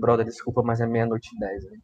Brother, 0.00 0.24
desculpa, 0.26 0.62
mas 0.62 0.80
é 0.80 0.86
meia-noite 0.86 1.30
e 1.34 1.38
dez. 1.38 1.64
velho. 1.64 1.82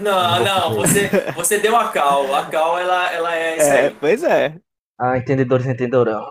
Não, 0.00 0.44
não, 0.44 0.74
você, 0.74 1.08
você 1.34 1.58
deu 1.58 1.76
a 1.76 1.90
cal. 1.90 2.34
A 2.34 2.46
cal, 2.50 2.78
ela, 2.78 3.10
ela 3.12 3.34
é 3.34 3.56
isso 3.56 3.66
É, 3.66 3.86
aí. 3.86 3.94
pois 3.94 4.22
é. 4.22 4.58
Ah, 4.98 5.16
entendedores 5.16 5.66
entenderão. 5.66 6.28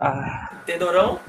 Ah, 0.00 0.58
Entendorão? 0.62 1.20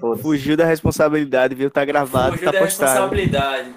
foda-se. 0.00 0.22
Fugiu 0.22 0.56
da 0.56 0.64
responsabilidade, 0.64 1.54
viu? 1.54 1.70
Tá 1.70 1.84
gravado, 1.84 2.32
Fugiu 2.32 2.46
tá 2.46 2.52
da 2.52 2.64
postado. 2.64 2.90
responsabilidade. 2.90 3.74